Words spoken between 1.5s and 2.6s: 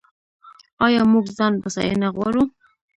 بسیاینه غواړو؟